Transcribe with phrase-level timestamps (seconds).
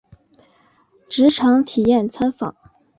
[1.07, 2.55] 职场体验参访